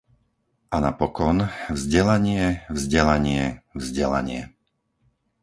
A 0.75 0.81
napokon, 0.85 1.37
vzdelanie, 1.75 2.45
vzdelanie, 2.75 3.43
vzdelanie. 3.79 4.41